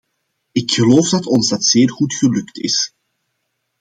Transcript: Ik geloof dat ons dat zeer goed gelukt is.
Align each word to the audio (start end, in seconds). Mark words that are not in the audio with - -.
Ik 0.51 0.71
geloof 0.71 1.09
dat 1.09 1.25
ons 1.25 1.47
dat 1.49 1.63
zeer 1.63 1.89
goed 1.89 2.13
gelukt 2.13 2.57
is. 2.57 2.93